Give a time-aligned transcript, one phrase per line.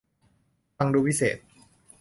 [0.77, 1.37] ฟังดูวิเศษ